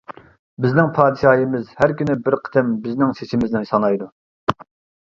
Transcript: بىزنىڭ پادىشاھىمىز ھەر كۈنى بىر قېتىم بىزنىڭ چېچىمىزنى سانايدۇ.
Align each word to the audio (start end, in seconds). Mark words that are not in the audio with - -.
بىزنىڭ 0.63 0.87
پادىشاھىمىز 0.95 1.69
ھەر 1.83 1.93
كۈنى 2.01 2.17
بىر 2.29 2.39
قېتىم 2.49 2.73
بىزنىڭ 2.89 3.17
چېچىمىزنى 3.21 3.65
سانايدۇ. 3.75 4.15